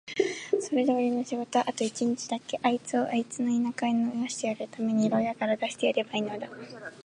[0.59, 6.47] それでおれの仕事はあと一日だけ、あいつをあいつの田舎へ逃してやるために牢屋から出してやればいいのだ。